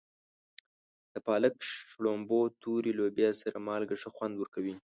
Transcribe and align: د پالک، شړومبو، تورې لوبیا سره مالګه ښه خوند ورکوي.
د 1.13 1.15
پالک، 1.27 1.55
شړومبو، 1.93 2.39
تورې 2.61 2.91
لوبیا 2.99 3.29
سره 3.41 3.57
مالګه 3.67 3.95
ښه 4.01 4.09
خوند 4.15 4.35
ورکوي. 4.37 4.75